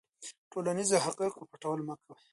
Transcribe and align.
د 0.23 0.25
ټولنیزو 0.51 0.97
حقایقو 1.05 1.49
پټول 1.51 1.79
مه 1.87 1.95
کوه. 2.01 2.15